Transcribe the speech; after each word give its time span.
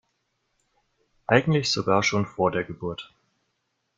Eigentlich 1.27 1.71
sogar 1.71 2.01
schon 2.01 2.25
vor 2.25 2.49
der 2.49 2.63
Geburt. 2.63 3.13